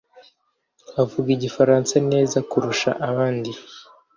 avuga 1.01 1.29
igifaransa 1.37 1.95
neza 2.11 2.37
kurusha 2.49 2.89
abandi. 3.09 3.51